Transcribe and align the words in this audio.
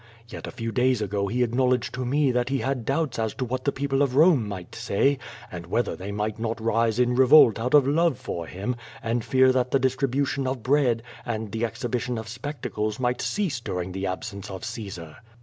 Yet 0.27 0.47
a 0.47 0.51
few 0.51 0.71
days 0.71 0.99
ago 0.99 1.27
he 1.27 1.43
acknowledged 1.43 1.93
to 1.93 2.03
me 2.05 2.31
that 2.31 2.49
he 2.49 2.57
had 2.57 2.85
doubts 2.87 3.19
as 3.19 3.35
to 3.35 3.45
what 3.45 3.65
the 3.65 3.71
people 3.71 4.01
of 4.01 4.15
Rome 4.15 4.47
might 4.47 4.73
say, 4.73 5.19
and 5.51 5.67
whether 5.67 5.95
they 5.95 6.11
might 6.11 6.39
not 6.39 6.59
rise 6.59 6.97
in 6.97 7.13
revolt 7.13 7.59
out 7.59 7.75
of 7.75 7.85
love 7.87 8.17
for 8.17 8.47
him, 8.47 8.75
and 9.03 9.23
fear 9.23 9.51
that 9.51 9.69
the 9.69 9.79
distri 9.79 10.07
bution 10.09 10.47
of 10.49 10.63
bread 10.63 11.03
and 11.23 11.51
the 11.51 11.63
exhibition 11.65 12.17
of 12.17 12.27
spectacles 12.27 12.99
might 12.99 13.21
cease 13.21 13.59
during 13.59 13.91
the 13.91 14.07
absence 14.07 14.49
of 14.49 14.65
Caesar. 14.65 15.17